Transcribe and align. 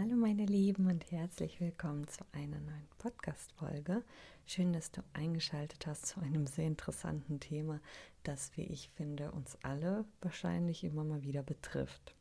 Hallo 0.00 0.14
meine 0.14 0.46
Lieben 0.46 0.86
und 0.86 1.10
herzlich 1.10 1.60
willkommen 1.60 2.06
zu 2.06 2.24
einer 2.30 2.60
neuen 2.60 2.86
Podcast-Folge. 2.98 4.04
Schön, 4.46 4.72
dass 4.72 4.92
du 4.92 5.02
eingeschaltet 5.12 5.88
hast 5.88 6.06
zu 6.06 6.20
einem 6.20 6.46
sehr 6.46 6.68
interessanten 6.68 7.40
Thema, 7.40 7.80
das, 8.22 8.56
wie 8.56 8.62
ich 8.62 8.90
finde, 8.90 9.32
uns 9.32 9.58
alle 9.64 10.04
wahrscheinlich 10.20 10.84
immer 10.84 11.02
mal 11.02 11.24
wieder 11.24 11.42
betrifft. 11.42 12.14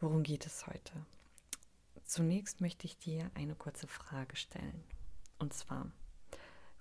Worum 0.00 0.22
geht 0.22 0.44
es 0.44 0.66
heute? 0.66 0.92
Zunächst 2.04 2.60
möchte 2.60 2.84
ich 2.86 2.98
dir 2.98 3.30
eine 3.32 3.54
kurze 3.54 3.86
Frage 3.86 4.36
stellen. 4.36 4.84
Und 5.38 5.54
zwar, 5.54 5.90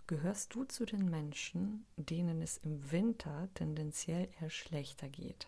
gehörst 0.08 0.54
du 0.56 0.66
zu 0.66 0.86
den 0.86 1.10
Menschen, 1.10 1.86
denen 1.96 2.42
es 2.42 2.58
im 2.58 2.92
Winter 2.92 3.48
tendenziell 3.54 4.28
eher 4.42 4.50
schlechter 4.50 5.08
geht? 5.08 5.48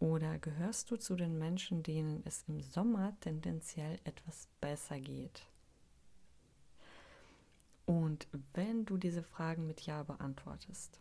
Oder 0.00 0.38
gehörst 0.38 0.90
du 0.90 0.96
zu 0.96 1.14
den 1.14 1.38
Menschen, 1.38 1.82
denen 1.82 2.22
es 2.24 2.44
im 2.48 2.62
Sommer 2.62 3.14
tendenziell 3.20 4.00
etwas 4.04 4.48
besser 4.60 4.98
geht? 4.98 5.46
Und 7.84 8.26
wenn 8.54 8.86
du 8.86 8.96
diese 8.96 9.22
Fragen 9.22 9.66
mit 9.66 9.82
Ja 9.82 10.02
beantwortest, 10.02 10.98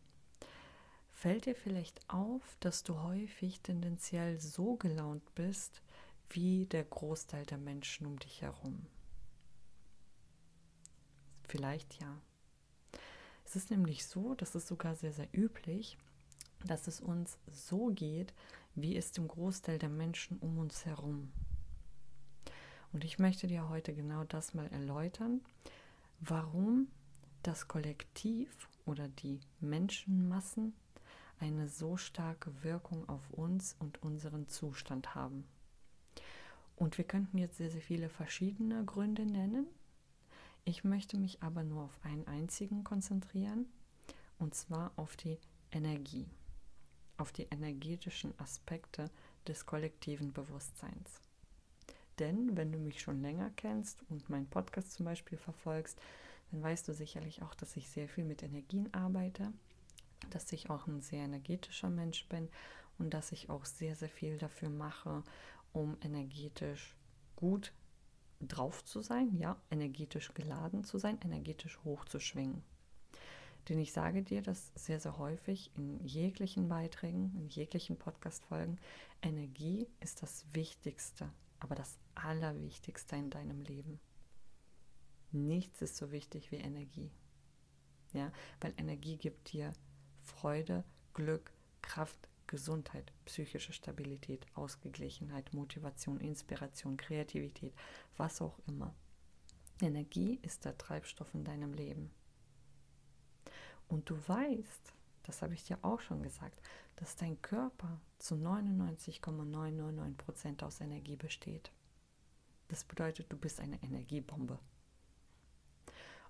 fällt 1.14 1.46
dir 1.46 1.56
vielleicht 1.56 2.02
auf, 2.10 2.58
dass 2.60 2.84
du 2.84 3.02
häufig 3.02 3.62
tendenziell 3.62 4.38
so 4.38 4.76
gelaunt 4.76 5.24
bist 5.34 5.82
wie 6.30 6.66
der 6.66 6.84
Großteil 6.84 7.46
der 7.46 7.58
Menschen 7.58 8.06
um 8.06 8.20
dich 8.20 8.42
herum. 8.42 8.86
Vielleicht 11.48 12.02
ja. 12.02 12.22
Es 13.46 13.56
ist 13.56 13.72
nämlich 13.72 14.06
so, 14.06 14.36
das 14.36 14.56
ist 14.56 14.68
sogar 14.68 14.96
sehr, 14.96 15.14
sehr 15.14 15.30
üblich, 15.34 15.98
dass 16.66 16.88
es 16.88 17.00
uns 17.00 17.38
so 17.48 17.88
geht, 17.88 18.34
wie 18.82 18.96
es 18.96 19.12
dem 19.12 19.28
Großteil 19.28 19.80
der 19.80 19.90
Menschen 19.90 20.38
um 20.40 20.58
uns 20.58 20.86
herum. 20.86 21.32
Und 22.92 23.04
ich 23.04 23.20
möchte 23.20 23.48
dir 23.48 23.70
heute 23.70 23.94
genau 23.94 24.24
das 24.24 24.54
mal 24.54 24.68
erläutern, 24.68 25.42
warum 26.20 26.88
das 27.44 27.68
Kollektiv 27.68 28.68
oder 28.86 29.08
die 29.08 29.40
Menschenmassen 29.60 30.74
eine 31.40 31.70
so 31.70 31.98
starke 31.98 32.64
Wirkung 32.64 33.08
auf 33.08 33.30
uns 33.32 33.76
und 33.80 34.02
unseren 34.04 34.48
Zustand 34.48 35.16
haben. 35.16 35.46
Und 36.76 36.98
wir 36.98 37.06
könnten 37.06 37.38
jetzt 37.38 37.58
sehr, 37.58 37.70
sehr 37.70 37.82
viele 37.82 38.10
verschiedene 38.10 38.84
Gründe 38.86 39.26
nennen. 39.26 39.68
Ich 40.66 40.84
möchte 40.84 41.18
mich 41.18 41.42
aber 41.42 41.64
nur 41.64 41.84
auf 41.84 42.00
einen 42.04 42.28
einzigen 42.28 42.84
konzentrieren, 42.84 43.68
und 44.38 44.56
zwar 44.56 44.92
auf 44.96 45.16
die 45.16 45.38
Energie 45.72 46.28
auf 47.20 47.32
die 47.32 47.48
energetischen 47.52 48.34
Aspekte 48.40 49.10
des 49.48 49.66
kollektiven 49.66 50.34
Bewusstseins. 50.34 51.22
Denn 52.18 52.58
wenn 52.58 52.72
du 52.72 52.80
mich 52.80 53.02
schon 53.02 53.22
länger 53.22 53.52
kennst 53.56 54.04
und 54.10 54.30
meinen 54.30 54.50
Podcast 54.50 54.94
zum 54.94 55.06
Beispiel 55.06 55.38
verfolgst, 55.38 56.00
dann 56.52 56.62
weißt 56.62 56.88
du 56.88 56.94
sicherlich 56.94 57.42
auch, 57.42 57.54
dass 57.56 57.78
ich 57.78 57.90
sehr 57.90 58.10
viel 58.10 58.26
mit 58.26 58.44
Energien 58.44 58.94
arbeite, 58.94 59.54
dass 60.30 60.52
ich 60.52 60.70
auch 60.70 60.88
ein 60.88 61.02
sehr 61.02 61.24
energetischer 61.24 61.90
Mensch 61.90 62.28
bin 62.28 62.50
und 62.98 63.14
dass 63.14 63.32
ich 63.32 63.50
auch 63.50 63.66
sehr, 63.66 63.96
sehr 63.96 64.10
viel 64.10 64.38
dafür 64.38 64.70
mache, 64.70 65.24
um 65.72 65.98
energetisch 66.02 66.96
gut 67.36 67.72
drauf 68.42 68.84
zu 68.84 69.02
sein, 69.02 69.36
ja, 69.38 69.58
energetisch 69.70 70.34
geladen 70.34 70.84
zu 70.84 70.98
sein, 70.98 71.20
energetisch 71.22 71.80
hoch 71.84 72.06
zu 72.06 72.20
schwingen. 72.20 72.64
Denn 73.70 73.78
ich 73.78 73.94
sage 73.94 74.24
dir 74.24 74.42
das 74.42 74.72
sehr, 74.74 75.00
sehr 75.00 75.20
häufig 75.20 75.70
in 75.76 76.04
jeglichen 76.04 76.68
Beiträgen, 76.68 77.32
in 77.38 77.50
jeglichen 77.50 77.98
Podcast-Folgen. 77.98 78.80
Energie 79.22 79.88
ist 80.00 80.24
das 80.24 80.44
Wichtigste, 80.54 81.32
aber 81.60 81.76
das 81.76 82.00
Allerwichtigste 82.16 83.16
in 83.16 83.30
deinem 83.30 83.62
Leben. 83.62 84.00
Nichts 85.32 85.84
ist 85.84 85.98
so 85.98 86.12
wichtig 86.12 86.52
wie 86.52 86.56
Energie. 86.56 87.12
Ja, 88.14 88.32
weil 88.60 88.74
Energie 88.78 89.18
gibt 89.18 89.54
dir 89.54 89.72
Freude, 90.24 90.84
Glück, 91.14 91.54
Kraft, 91.84 92.28
Gesundheit, 92.48 93.14
psychische 93.26 93.74
Stabilität, 93.74 94.48
Ausgeglichenheit, 94.56 95.54
Motivation, 95.54 96.20
Inspiration, 96.20 96.98
Kreativität, 96.98 97.76
was 98.18 98.42
auch 98.42 98.58
immer. 98.68 98.96
Energie 99.80 100.40
ist 100.42 100.66
der 100.66 100.76
Treibstoff 100.76 101.36
in 101.36 101.44
deinem 101.44 101.74
Leben. 101.74 102.10
Und 103.90 104.10
du 104.10 104.16
weißt, 104.28 104.94
das 105.24 105.42
habe 105.42 105.56
ich 105.56 105.66
dir 105.66 105.80
auch 105.82 106.00
schon 106.00 106.24
gesagt, 106.24 106.62
dass 106.96 107.18
dein 107.18 107.42
Körper 107.42 108.00
zu 108.20 108.36
99,999% 108.36 110.64
aus 110.64 110.80
Energie 110.80 111.18
besteht. 111.18 111.74
Das 112.70 112.84
bedeutet, 112.84 113.32
du 113.32 113.38
bist 113.38 113.60
eine 113.60 113.82
Energiebombe. 113.84 114.60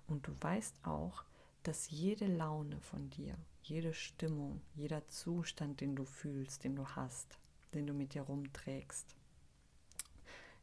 Und 0.06 0.26
du 0.26 0.32
weißt 0.40 0.84
auch, 0.84 1.24
dass 1.62 1.90
jede 1.90 2.26
Laune 2.26 2.80
von 2.80 3.10
dir, 3.10 3.36
jede 3.62 3.92
Stimmung, 3.92 4.62
jeder 4.74 5.06
Zustand, 5.08 5.80
den 5.80 5.94
du 5.94 6.04
fühlst, 6.04 6.64
den 6.64 6.76
du 6.76 6.86
hast, 6.88 7.38
den 7.74 7.86
du 7.86 7.92
mit 7.92 8.14
dir 8.14 8.22
rumträgst, 8.22 9.14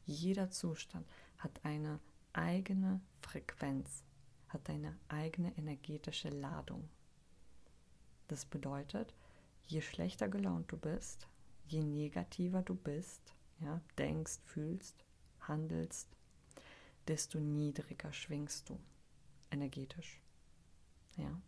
jeder 0.05 0.49
Zustand 0.49 1.05
hat 1.37 1.63
eine 1.63 1.99
eigene 2.33 2.99
Frequenz, 3.21 4.03
hat 4.49 4.69
eine 4.69 4.97
eigene 5.07 5.55
energetische 5.57 6.29
Ladung. 6.29 6.89
Das 8.27 8.45
bedeutet, 8.45 9.13
je 9.67 9.81
schlechter 9.81 10.27
gelaunt 10.27 10.71
du 10.71 10.77
bist, 10.77 11.27
je 11.67 11.83
negativer 11.83 12.61
du 12.61 12.75
bist, 12.75 13.33
ja, 13.59 13.81
denkst, 13.97 14.39
fühlst, 14.45 15.05
handelst, 15.41 16.07
desto 17.07 17.39
niedriger 17.39 18.11
schwingst 18.13 18.69
du 18.69 18.79
energetisch. 19.51 20.21
Ja. 21.15 21.41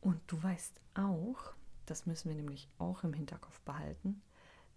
Und 0.00 0.20
du 0.28 0.42
weißt 0.42 0.80
auch, 0.94 1.54
das 1.86 2.06
müssen 2.06 2.28
wir 2.28 2.36
nämlich 2.36 2.68
auch 2.78 3.04
im 3.04 3.12
Hinterkopf 3.12 3.60
behalten, 3.60 4.22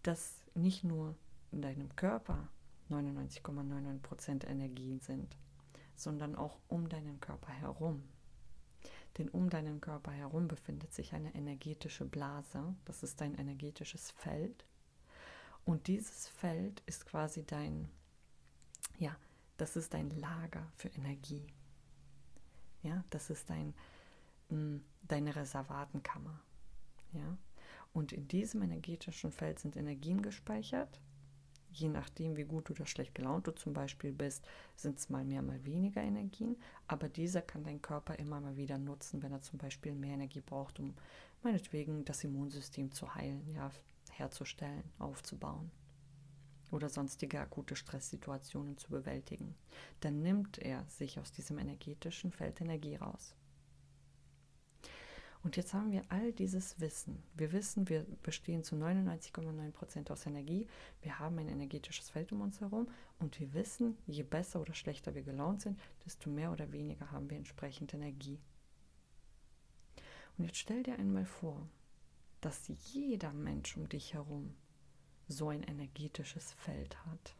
dass 0.03 0.43
nicht 0.55 0.83
nur 0.83 1.15
in 1.51 1.61
deinem 1.61 1.95
Körper 1.95 2.49
99,99% 2.89 4.45
Energien 4.47 4.99
sind, 4.99 5.35
sondern 5.99 6.35
auch 6.35 6.59
um 6.67 6.89
deinen 6.89 7.19
Körper 7.19 7.51
herum. 7.51 8.03
Denn 9.17 9.29
um 9.29 9.49
deinen 9.49 9.81
Körper 9.81 10.11
herum 10.11 10.47
befindet 10.47 10.93
sich 10.93 11.13
eine 11.13 11.33
energetische 11.35 12.05
Blase, 12.05 12.75
das 12.85 13.03
ist 13.03 13.19
dein 13.21 13.35
energetisches 13.35 14.11
Feld. 14.11 14.65
Und 15.65 15.87
dieses 15.87 16.27
Feld 16.27 16.81
ist 16.85 17.05
quasi 17.05 17.45
dein, 17.45 17.89
ja, 18.97 19.15
das 19.57 19.75
ist 19.75 19.93
dein 19.93 20.09
Lager 20.11 20.71
für 20.75 20.87
Energie. 20.89 21.47
Ja, 22.81 23.03
das 23.09 23.29
ist 23.29 23.49
dein, 23.49 23.73
hm, 24.49 24.83
deine 25.01 25.35
Reservatenkammer. 25.35 26.39
Ja, 27.11 27.37
und 27.91 28.13
in 28.13 28.27
diesem 28.27 28.61
energetischen 28.61 29.31
Feld 29.31 29.59
sind 29.59 29.75
Energien 29.75 30.21
gespeichert 30.21 31.01
je 31.71 31.89
nachdem, 31.89 32.35
wie 32.37 32.43
gut 32.43 32.69
oder 32.69 32.85
schlecht 32.85 33.15
gelaunt 33.15 33.47
du 33.47 33.51
zum 33.51 33.73
Beispiel 33.73 34.11
bist, 34.11 34.45
sind 34.75 34.97
es 34.97 35.09
mal 35.09 35.23
mehr, 35.23 35.41
mal 35.41 35.63
weniger 35.65 36.01
Energien. 36.01 36.55
Aber 36.87 37.09
dieser 37.09 37.41
kann 37.41 37.63
dein 37.63 37.81
Körper 37.81 38.17
immer 38.19 38.39
mal 38.39 38.57
wieder 38.57 38.77
nutzen, 38.77 39.21
wenn 39.21 39.31
er 39.31 39.41
zum 39.41 39.59
Beispiel 39.59 39.93
mehr 39.93 40.13
Energie 40.13 40.41
braucht, 40.41 40.79
um 40.79 40.93
meinetwegen 41.43 42.05
das 42.05 42.23
Immunsystem 42.23 42.91
zu 42.91 43.13
heilen, 43.15 43.47
ja, 43.53 43.71
herzustellen, 44.11 44.83
aufzubauen 44.99 45.71
oder 46.71 46.89
sonstige 46.89 47.39
akute 47.39 47.75
Stresssituationen 47.75 48.77
zu 48.77 48.89
bewältigen. 48.89 49.55
Dann 50.01 50.21
nimmt 50.21 50.59
er 50.59 50.85
sich 50.87 51.19
aus 51.19 51.31
diesem 51.31 51.57
energetischen 51.57 52.31
Feld 52.31 52.61
Energie 52.61 52.95
raus. 52.95 53.35
Und 55.41 55.55
jetzt 55.55 55.73
haben 55.73 55.91
wir 55.91 56.03
all 56.09 56.33
dieses 56.33 56.79
Wissen. 56.81 57.23
Wir 57.33 57.53
wissen, 57.53 57.87
wir 57.87 58.05
bestehen 58.23 58.63
zu 58.63 58.75
99,9% 58.75 60.11
aus 60.11 60.25
Energie. 60.25 60.67
Wir 61.01 61.17
haben 61.17 61.37
ein 61.39 61.47
energetisches 61.47 62.09
Feld 62.09 62.33
um 62.33 62.41
uns 62.41 62.59
herum. 62.59 62.89
Und 63.19 63.39
wir 63.39 63.53
wissen, 63.53 63.97
je 64.05 64.23
besser 64.23 64.59
oder 64.59 64.73
schlechter 64.73 65.15
wir 65.15 65.23
gelaunt 65.23 65.61
sind, 65.61 65.79
desto 66.05 66.29
mehr 66.29 66.51
oder 66.51 66.71
weniger 66.73 67.11
haben 67.11 67.29
wir 67.29 67.37
entsprechend 67.37 67.93
Energie. 67.93 68.39
Und 70.37 70.45
jetzt 70.45 70.57
stell 70.57 70.83
dir 70.83 70.95
einmal 70.99 71.25
vor, 71.25 71.69
dass 72.41 72.71
jeder 72.93 73.31
Mensch 73.31 73.77
um 73.77 73.87
dich 73.87 74.13
herum 74.13 74.55
so 75.27 75.49
ein 75.49 75.63
energetisches 75.63 76.53
Feld 76.53 76.97
hat. 77.05 77.35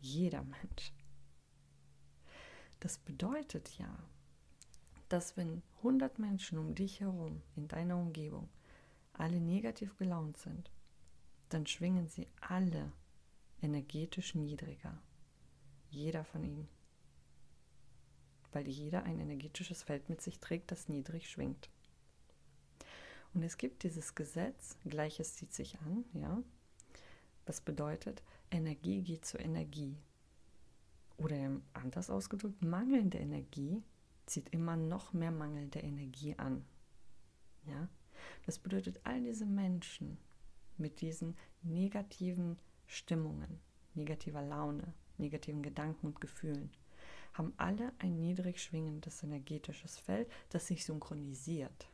Jeder 0.00 0.42
Mensch. 0.42 0.92
Das 2.80 2.98
bedeutet 2.98 3.78
ja, 3.78 3.98
dass 5.12 5.36
wenn 5.36 5.62
100 5.78 6.18
Menschen 6.18 6.56
um 6.56 6.74
dich 6.74 7.00
herum, 7.00 7.42
in 7.54 7.68
deiner 7.68 7.98
Umgebung, 7.98 8.48
alle 9.12 9.42
negativ 9.42 9.98
gelaunt 9.98 10.38
sind, 10.38 10.70
dann 11.50 11.66
schwingen 11.66 12.08
sie 12.08 12.28
alle 12.40 12.90
energetisch 13.60 14.34
niedriger. 14.34 14.98
Jeder 15.90 16.24
von 16.24 16.42
ihnen. 16.42 16.66
Weil 18.52 18.66
jeder 18.66 19.02
ein 19.02 19.20
energetisches 19.20 19.82
Feld 19.82 20.08
mit 20.08 20.22
sich 20.22 20.40
trägt, 20.40 20.70
das 20.70 20.88
niedrig 20.88 21.28
schwingt. 21.28 21.68
Und 23.34 23.42
es 23.42 23.58
gibt 23.58 23.82
dieses 23.82 24.14
Gesetz, 24.14 24.78
Gleiches 24.86 25.36
zieht 25.36 25.52
sich 25.52 25.78
an, 25.80 26.06
ja, 26.14 26.42
Was 27.44 27.60
bedeutet, 27.60 28.22
Energie 28.50 29.02
geht 29.02 29.26
zu 29.26 29.36
Energie. 29.36 29.98
Oder 31.18 31.60
anders 31.74 32.08
ausgedrückt, 32.08 32.62
mangelnde 32.62 33.18
Energie 33.18 33.82
zieht 34.32 34.48
immer 34.48 34.76
noch 34.76 35.12
mehr 35.12 35.30
mangelnde 35.30 35.80
Energie 35.80 36.34
an. 36.38 36.64
Ja? 37.66 37.88
Das 38.46 38.58
bedeutet, 38.58 39.00
all 39.04 39.22
diese 39.22 39.46
Menschen 39.46 40.18
mit 40.78 41.00
diesen 41.00 41.36
negativen 41.62 42.58
Stimmungen, 42.86 43.60
negativer 43.94 44.42
Laune, 44.42 44.94
negativen 45.18 45.62
Gedanken 45.62 46.06
und 46.06 46.20
Gefühlen, 46.20 46.70
haben 47.34 47.52
alle 47.56 47.92
ein 47.98 48.18
niedrig 48.18 48.62
schwingendes 48.62 49.22
energetisches 49.22 49.98
Feld, 49.98 50.30
das 50.50 50.66
sich 50.66 50.84
synchronisiert. 50.84 51.88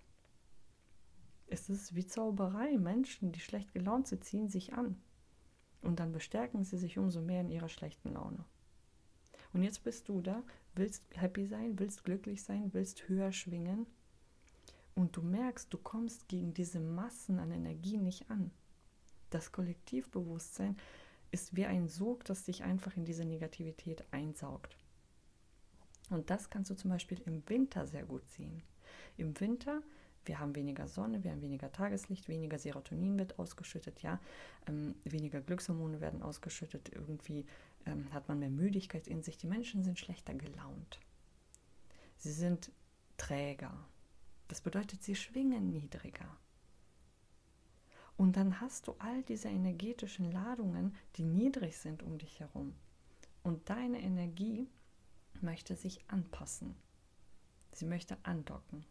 Es 1.47 1.69
ist 1.69 1.95
wie 1.95 2.07
Zauberei. 2.07 2.77
Menschen, 2.79 3.33
die 3.33 3.41
schlecht 3.41 3.73
gelaunt 3.73 4.09
sind, 4.09 4.25
ziehen 4.25 4.49
sich 4.49 4.75
an. 4.75 5.01
Und 5.81 6.01
dann 6.01 6.13
bestärken 6.13 6.65
sie 6.65 6.77
sich 6.77 6.99
umso 6.99 7.21
mehr 7.21 7.41
in 7.41 7.51
ihrer 7.51 7.69
schlechten 7.69 8.13
Laune. 8.13 8.45
Und 9.53 9.63
jetzt 9.63 9.83
bist 9.85 10.09
du 10.09 10.21
da, 10.21 10.43
willst 10.75 11.03
happy 11.15 11.47
sein, 11.47 11.79
willst 11.79 12.05
glücklich 12.05 12.43
sein, 12.43 12.73
willst 12.73 13.09
höher 13.09 13.33
schwingen. 13.33 13.87
Und 14.95 15.17
du 15.17 15.23
merkst, 15.23 15.73
du 15.73 15.79
kommst 15.79 16.29
gegen 16.29 16.55
diese 16.55 16.81
Massen 16.81 17.39
an 17.39 17.53
Energie 17.53 17.99
nicht 17.99 18.31
an. 18.31 18.51
Das 19.31 19.53
Kollektivbewusstsein 19.53 20.77
ist 21.31 21.55
wie 21.55 21.67
ein 21.67 21.89
Sog, 21.89 22.25
das 22.25 22.45
dich 22.45 22.65
einfach 22.65 22.97
in 22.97 23.05
diese 23.05 23.25
Negativität 23.25 24.05
einsaugt. 24.11 24.77
Und 26.11 26.31
das 26.31 26.51
kannst 26.51 26.71
du 26.71 26.75
zum 26.75 26.91
Beispiel 26.91 27.21
im 27.27 27.47
Winter 27.49 27.87
sehr 27.87 28.05
gut 28.05 28.27
sehen. 28.29 28.63
Im 29.17 29.39
Winter, 29.41 29.83
wir 30.25 30.41
haben 30.41 30.55
weniger 30.55 30.89
Sonne, 30.89 31.23
wir 31.23 31.31
haben 31.31 31.43
weniger 31.43 31.71
Tageslicht, 31.71 32.29
weniger 32.29 32.59
Serotonin 32.59 33.19
wird 33.19 33.39
ausgeschüttet, 33.39 34.03
ja, 34.03 34.21
ähm, 34.67 34.95
weniger 35.05 35.41
Glückshormone 35.41 36.01
werden 36.01 36.23
ausgeschüttet, 36.23 36.91
irgendwie 36.95 37.47
ähm, 37.87 38.13
hat 38.13 38.29
man 38.29 38.39
mehr 38.39 38.51
Müdigkeit 38.51 39.07
in 39.07 39.23
sich, 39.23 39.39
die 39.39 39.47
Menschen 39.47 39.83
sind 39.83 39.99
schlechter 39.99 40.35
gelaunt. 40.35 41.01
Sie 42.17 42.33
sind 42.33 42.71
träger. 43.17 43.73
Das 44.49 44.61
bedeutet, 44.61 45.03
sie 45.03 45.15
schwingen 45.15 45.71
niedriger. 45.71 46.37
Und 48.17 48.37
dann 48.37 48.61
hast 48.61 48.89
du 48.89 48.97
all 48.99 49.23
diese 49.23 49.49
energetischen 49.49 50.33
Ladungen, 50.33 50.95
die 51.17 51.25
niedrig 51.25 51.77
sind 51.77 52.03
um 52.03 52.19
dich 52.19 52.41
herum. 52.41 52.75
Und 53.45 53.71
deine 53.71 54.01
Energie 54.01 54.69
möchte 55.41 55.77
sich 55.77 56.01
anpassen. 56.09 56.75
Sie 57.73 57.87
möchte 57.87 58.17
andocken. 58.25 58.85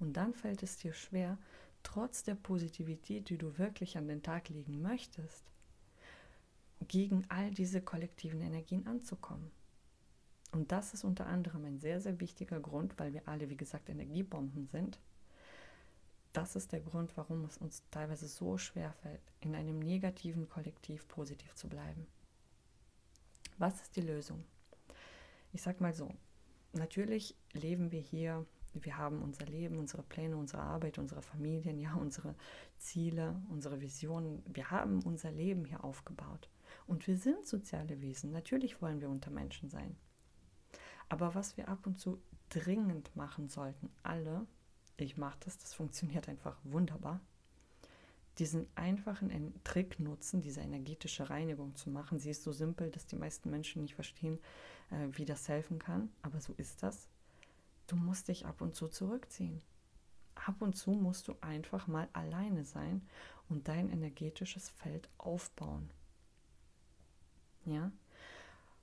Und 0.00 0.16
dann 0.16 0.34
fällt 0.34 0.64
es 0.64 0.76
dir 0.76 0.92
schwer, 0.92 1.38
trotz 1.84 2.24
der 2.24 2.34
Positivität, 2.34 3.28
die 3.28 3.38
du 3.38 3.58
wirklich 3.58 3.96
an 3.96 4.08
den 4.08 4.22
Tag 4.22 4.48
legen 4.48 4.82
möchtest, 4.82 5.44
gegen 6.86 7.24
all 7.28 7.50
diese 7.50 7.80
kollektiven 7.82 8.40
Energien 8.40 8.86
anzukommen. 8.86 9.50
Und 10.52 10.72
das 10.72 10.94
ist 10.94 11.04
unter 11.04 11.26
anderem 11.26 11.64
ein 11.64 11.78
sehr, 11.78 12.00
sehr 12.00 12.20
wichtiger 12.20 12.60
Grund, 12.60 12.98
weil 12.98 13.12
wir 13.12 13.28
alle, 13.28 13.50
wie 13.50 13.56
gesagt, 13.56 13.88
Energiebomben 13.88 14.66
sind. 14.66 14.98
Das 16.32 16.56
ist 16.56 16.72
der 16.72 16.80
Grund, 16.80 17.16
warum 17.16 17.44
es 17.44 17.58
uns 17.58 17.82
teilweise 17.90 18.28
so 18.28 18.58
schwer 18.58 18.92
fällt, 18.92 19.20
in 19.40 19.54
einem 19.54 19.78
negativen 19.78 20.48
Kollektiv 20.48 21.06
positiv 21.08 21.54
zu 21.54 21.68
bleiben. 21.68 22.06
Was 23.58 23.82
ist 23.82 23.96
die 23.96 24.02
Lösung? 24.02 24.44
Ich 25.52 25.62
sag 25.62 25.80
mal 25.80 25.92
so, 25.92 26.14
natürlich 26.72 27.34
leben 27.52 27.90
wir 27.90 28.00
hier, 28.00 28.46
wir 28.74 28.96
haben 28.96 29.22
unser 29.22 29.46
Leben, 29.46 29.78
unsere 29.78 30.02
Pläne, 30.02 30.36
unsere 30.36 30.62
Arbeit, 30.62 30.98
unsere 30.98 31.22
Familien, 31.22 31.78
ja, 31.78 31.94
unsere 31.94 32.34
Ziele, 32.76 33.42
unsere 33.48 33.80
Visionen. 33.80 34.42
Wir 34.46 34.70
haben 34.70 35.02
unser 35.02 35.32
Leben 35.32 35.64
hier 35.64 35.82
aufgebaut. 35.82 36.48
Und 36.86 37.06
wir 37.06 37.16
sind 37.16 37.46
soziale 37.46 38.00
Wesen. 38.00 38.30
Natürlich 38.30 38.80
wollen 38.80 39.00
wir 39.00 39.08
unter 39.08 39.30
Menschen 39.30 39.68
sein. 39.70 39.96
Aber 41.08 41.34
was 41.34 41.56
wir 41.56 41.68
ab 41.68 41.86
und 41.86 41.98
zu 41.98 42.20
dringend 42.50 43.14
machen 43.16 43.48
sollten, 43.48 43.90
alle, 44.02 44.46
ich 44.96 45.16
mache 45.16 45.38
das, 45.40 45.58
das 45.58 45.74
funktioniert 45.74 46.28
einfach 46.28 46.56
wunderbar, 46.64 47.20
diesen 48.38 48.66
einfachen 48.76 49.52
Trick 49.64 49.98
nutzen, 49.98 50.42
diese 50.42 50.60
energetische 50.60 51.28
Reinigung 51.28 51.74
zu 51.74 51.90
machen. 51.90 52.18
Sie 52.18 52.30
ist 52.30 52.42
so 52.42 52.52
simpel, 52.52 52.90
dass 52.90 53.06
die 53.06 53.16
meisten 53.16 53.50
Menschen 53.50 53.82
nicht 53.82 53.94
verstehen, 53.94 54.38
äh, 54.90 55.08
wie 55.12 55.24
das 55.24 55.48
helfen 55.48 55.78
kann, 55.78 56.10
aber 56.22 56.40
so 56.40 56.52
ist 56.56 56.82
das. 56.82 57.08
Du 57.86 57.96
musst 57.96 58.28
dich 58.28 58.46
ab 58.46 58.60
und 58.60 58.74
zu 58.74 58.88
zurückziehen. 58.88 59.60
Ab 60.34 60.62
und 60.62 60.76
zu 60.76 60.92
musst 60.92 61.26
du 61.26 61.34
einfach 61.40 61.86
mal 61.88 62.08
alleine 62.12 62.64
sein 62.64 63.02
und 63.48 63.66
dein 63.66 63.90
energetisches 63.90 64.68
Feld 64.68 65.08
aufbauen. 65.18 65.90
Ja? 67.70 67.92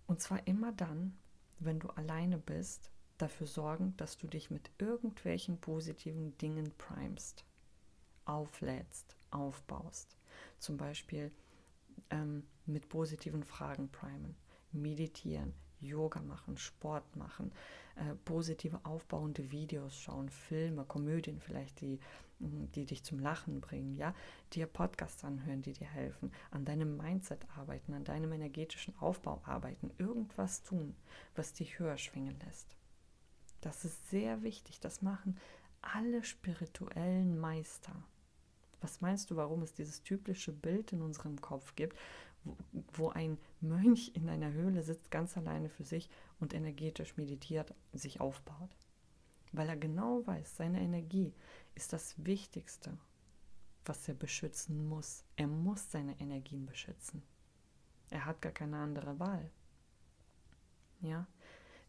Und 0.07 0.21
zwar 0.21 0.45
immer 0.47 0.71
dann, 0.71 1.17
wenn 1.59 1.79
du 1.79 1.89
alleine 1.89 2.37
bist, 2.37 2.91
dafür 3.17 3.47
sorgen, 3.47 3.95
dass 3.97 4.17
du 4.17 4.27
dich 4.27 4.51
mit 4.51 4.69
irgendwelchen 4.77 5.57
positiven 5.59 6.37
Dingen 6.37 6.71
primest, 6.77 7.45
auflädst, 8.25 9.15
aufbaust. 9.31 10.17
Zum 10.59 10.77
Beispiel 10.77 11.31
ähm, 12.09 12.45
mit 12.65 12.89
positiven 12.89 13.43
Fragen 13.43 13.89
primen, 13.89 14.35
meditieren, 14.71 15.53
Yoga 15.81 16.21
machen, 16.21 16.57
Sport 16.57 17.15
machen, 17.15 17.51
äh, 17.95 18.15
positive 18.25 18.79
aufbauende 18.83 19.51
Videos 19.51 19.99
schauen, 19.99 20.29
Filme, 20.29 20.85
Komödien 20.85 21.39
vielleicht, 21.39 21.81
die, 21.81 21.99
mm, 22.39 22.65
die 22.75 22.85
dich 22.85 23.03
zum 23.03 23.19
Lachen 23.19 23.61
bringen, 23.61 23.95
ja, 23.95 24.13
dir 24.53 24.67
Podcasts 24.67 25.23
anhören, 25.23 25.61
die 25.61 25.73
dir 25.73 25.87
helfen, 25.87 26.31
an 26.51 26.65
deinem 26.65 26.97
Mindset 26.97 27.45
arbeiten, 27.57 27.93
an 27.93 28.03
deinem 28.03 28.31
energetischen 28.31 28.97
Aufbau 28.99 29.41
arbeiten, 29.45 29.91
irgendwas 29.97 30.63
tun, 30.63 30.95
was 31.35 31.53
dich 31.53 31.79
höher 31.79 31.97
schwingen 31.97 32.39
lässt. 32.45 32.75
Das 33.61 33.83
ist 33.83 34.09
sehr 34.09 34.43
wichtig. 34.43 34.79
Das 34.79 35.01
machen 35.01 35.37
alle 35.81 36.23
spirituellen 36.23 37.39
Meister. 37.39 37.95
Was 38.81 39.01
meinst 39.01 39.31
du, 39.31 39.35
warum 39.35 39.63
es 39.63 39.73
dieses 39.73 40.03
typische 40.03 40.51
Bild 40.51 40.91
in 40.91 41.01
unserem 41.01 41.41
Kopf 41.41 41.75
gibt, 41.75 41.97
wo, 42.93 43.09
ein 43.09 43.37
Mönch 43.61 44.11
in 44.13 44.29
einer 44.29 44.51
Höhle 44.51 44.83
sitzt, 44.83 45.11
ganz 45.11 45.37
alleine 45.37 45.69
für 45.69 45.83
sich 45.83 46.09
und 46.39 46.53
energetisch 46.53 47.17
meditiert, 47.17 47.73
sich 47.93 48.21
aufbaut. 48.21 48.75
Weil 49.51 49.69
er 49.69 49.77
genau 49.77 50.25
weiß, 50.25 50.57
seine 50.57 50.81
Energie 50.81 51.33
ist 51.75 51.93
das 51.93 52.15
Wichtigste, 52.23 52.97
was 53.85 54.07
er 54.07 54.15
beschützen 54.15 54.87
muss. 54.87 55.23
Er 55.35 55.47
muss 55.47 55.91
seine 55.91 56.19
Energien 56.19 56.65
beschützen. 56.65 57.21
Er 58.09 58.25
hat 58.25 58.41
gar 58.41 58.51
keine 58.51 58.77
andere 58.77 59.19
Wahl. 59.19 59.49
Ja? 61.01 61.27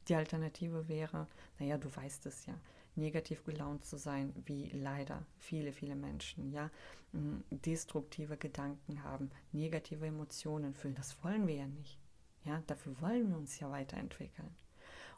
Die 0.09 0.15
Alternative 0.15 0.89
wäre, 0.89 1.27
naja, 1.59 1.79
du 1.79 1.95
weißt 1.95 2.27
es 2.27 2.47
ja, 2.47 2.55
negativ 2.97 3.45
gelaunt 3.45 3.85
zu 3.85 3.97
sein, 3.97 4.33
wie 4.47 4.69
leider 4.71 5.25
viele, 5.39 5.73
viele 5.73 5.97
Menschen, 5.97 6.51
ja, 6.53 6.71
mm, 7.13 7.41
destruktive 7.51 8.37
Gedanken 8.37 9.03
haben, 9.03 9.31
negative 9.53 10.07
Emotionen 10.07 10.75
fühlen. 10.75 10.95
Das 10.95 11.23
wollen 11.25 11.47
wir 11.47 11.57
ja 11.57 11.67
nicht. 11.67 11.99
Ja, 12.45 12.63
dafür 12.67 13.01
wollen 13.01 13.31
wir 13.31 13.37
uns 13.37 13.59
ja 13.59 13.71
weiterentwickeln. 13.71 14.55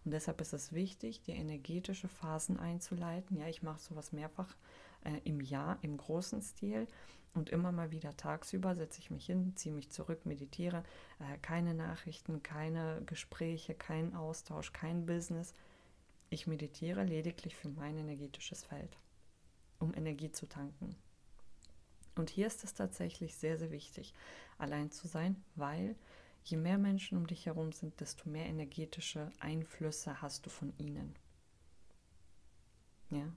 Und 0.04 0.12
deshalb 0.12 0.40
ist 0.40 0.52
es 0.52 0.72
wichtig, 0.72 1.20
die 1.22 1.32
energetische 1.32 2.08
Phasen 2.08 2.58
einzuleiten. 2.58 3.36
Ja, 3.36 3.46
ich 3.48 3.62
mache 3.62 3.80
sowas 3.80 4.12
mehrfach 4.12 4.56
äh, 5.04 5.20
im 5.24 5.40
Jahr 5.40 5.78
im 5.82 5.96
großen 5.96 6.40
Stil 6.40 6.86
und 7.34 7.50
immer 7.50 7.72
mal 7.72 7.90
wieder 7.90 8.16
tagsüber 8.16 8.74
setze 8.74 9.00
ich 9.00 9.10
mich 9.10 9.26
hin, 9.26 9.52
ziehe 9.54 9.74
mich 9.74 9.90
zurück, 9.90 10.24
meditiere. 10.24 10.82
Äh, 11.18 11.38
keine 11.42 11.74
Nachrichten, 11.74 12.42
keine 12.42 13.02
Gespräche, 13.06 13.74
kein 13.74 14.14
Austausch, 14.14 14.72
kein 14.72 15.06
Business, 15.06 15.52
ich 16.30 16.46
meditiere 16.46 17.04
lediglich 17.04 17.56
für 17.56 17.68
mein 17.68 17.96
energetisches 17.96 18.64
Feld, 18.64 18.96
um 19.78 19.94
Energie 19.94 20.30
zu 20.30 20.46
tanken. 20.46 20.96
Und 22.16 22.30
hier 22.30 22.46
ist 22.46 22.64
es 22.64 22.74
tatsächlich 22.74 23.36
sehr, 23.36 23.58
sehr 23.58 23.70
wichtig, 23.70 24.12
allein 24.58 24.90
zu 24.90 25.06
sein, 25.06 25.42
weil 25.54 25.94
je 26.44 26.56
mehr 26.56 26.78
Menschen 26.78 27.16
um 27.16 27.26
dich 27.26 27.46
herum 27.46 27.72
sind, 27.72 28.00
desto 28.00 28.28
mehr 28.28 28.46
energetische 28.46 29.30
Einflüsse 29.38 30.20
hast 30.20 30.44
du 30.44 30.50
von 30.50 30.72
ihnen. 30.78 31.14
Ja. 33.10 33.32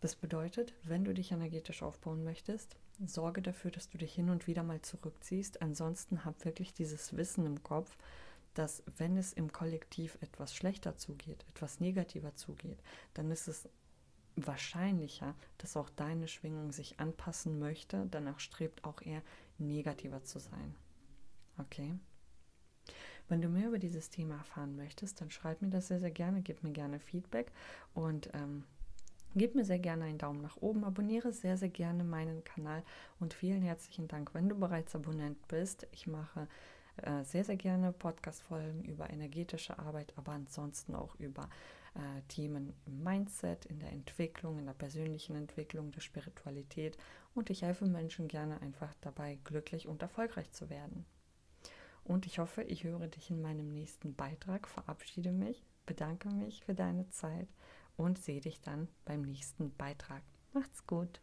Das 0.00 0.16
bedeutet, 0.16 0.74
wenn 0.82 1.04
du 1.04 1.14
dich 1.14 1.30
energetisch 1.30 1.82
aufbauen 1.82 2.24
möchtest, 2.24 2.76
sorge 3.06 3.40
dafür, 3.40 3.70
dass 3.70 3.88
du 3.88 3.98
dich 3.98 4.12
hin 4.12 4.30
und 4.30 4.46
wieder 4.46 4.62
mal 4.62 4.82
zurückziehst. 4.82 5.62
Ansonsten 5.62 6.24
hab 6.24 6.44
wirklich 6.44 6.74
dieses 6.74 7.16
Wissen 7.16 7.46
im 7.46 7.62
Kopf, 7.62 7.96
dass 8.54 8.82
wenn 8.98 9.16
es 9.16 9.32
im 9.32 9.52
Kollektiv 9.52 10.18
etwas 10.20 10.54
schlechter 10.54 10.96
zugeht, 10.96 11.44
etwas 11.48 11.80
negativer 11.80 12.34
zugeht, 12.34 12.82
dann 13.14 13.30
ist 13.30 13.48
es 13.48 13.68
wahrscheinlicher, 14.36 15.34
dass 15.58 15.76
auch 15.76 15.90
deine 15.90 16.28
Schwingung 16.28 16.72
sich 16.72 17.00
anpassen 17.00 17.58
möchte, 17.58 18.06
danach 18.10 18.40
strebt 18.40 18.84
auch 18.84 19.02
eher 19.02 19.22
negativer 19.58 20.24
zu 20.24 20.38
sein. 20.38 20.74
Okay? 21.58 21.94
Wenn 23.28 23.42
du 23.42 23.48
mehr 23.48 23.68
über 23.68 23.78
dieses 23.78 24.10
Thema 24.10 24.36
erfahren 24.36 24.76
möchtest, 24.76 25.20
dann 25.20 25.30
schreib 25.30 25.62
mir 25.62 25.70
das 25.70 25.88
sehr, 25.88 26.00
sehr 26.00 26.10
gerne, 26.10 26.42
gib 26.42 26.62
mir 26.62 26.72
gerne 26.72 26.98
Feedback 26.98 27.52
und 27.94 28.30
ähm, 28.34 28.64
Gib 29.34 29.54
mir 29.54 29.64
sehr 29.64 29.78
gerne 29.78 30.04
einen 30.04 30.18
Daumen 30.18 30.42
nach 30.42 30.58
oben, 30.58 30.84
abonniere 30.84 31.32
sehr, 31.32 31.56
sehr 31.56 31.70
gerne 31.70 32.04
meinen 32.04 32.44
Kanal 32.44 32.82
und 33.18 33.32
vielen 33.32 33.62
herzlichen 33.62 34.06
Dank, 34.06 34.34
wenn 34.34 34.50
du 34.50 34.54
bereits 34.54 34.94
Abonnent 34.94 35.48
bist. 35.48 35.86
Ich 35.92 36.06
mache 36.06 36.48
äh, 36.96 37.24
sehr, 37.24 37.44
sehr 37.44 37.56
gerne 37.56 37.92
Podcast-Folgen 37.92 38.84
über 38.84 39.10
energetische 39.10 39.78
Arbeit, 39.78 40.12
aber 40.16 40.32
ansonsten 40.32 40.94
auch 40.94 41.14
über 41.16 41.48
äh, 41.94 42.22
Themen 42.28 42.74
im 42.86 43.02
Mindset, 43.02 43.66
in 43.66 43.78
der 43.80 43.92
Entwicklung, 43.92 44.58
in 44.58 44.66
der 44.66 44.74
persönlichen 44.74 45.36
Entwicklung, 45.36 45.90
der 45.92 46.00
Spiritualität 46.00 46.96
und 47.34 47.50
ich 47.50 47.62
helfe 47.62 47.86
Menschen 47.86 48.28
gerne 48.28 48.60
einfach 48.60 48.94
dabei, 49.00 49.38
glücklich 49.44 49.88
und 49.88 50.02
erfolgreich 50.02 50.50
zu 50.52 50.70
werden. 50.70 51.04
Und 52.04 52.26
ich 52.26 52.38
hoffe, 52.38 52.62
ich 52.62 52.84
höre 52.84 53.06
dich 53.06 53.30
in 53.30 53.40
meinem 53.40 53.68
nächsten 53.68 54.14
Beitrag, 54.14 54.66
verabschiede 54.66 55.32
mich, 55.32 55.64
bedanke 55.86 56.28
mich 56.30 56.64
für 56.64 56.74
deine 56.74 57.08
Zeit 57.10 57.48
und 57.96 58.18
sehe 58.18 58.40
dich 58.40 58.60
dann 58.60 58.88
beim 59.04 59.22
nächsten 59.22 59.74
Beitrag. 59.76 60.22
Macht's 60.52 60.86
gut! 60.86 61.20